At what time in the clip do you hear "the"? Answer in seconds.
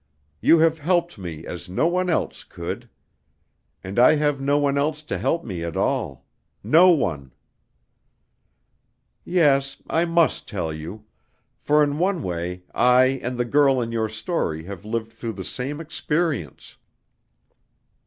13.37-13.45, 15.33-15.43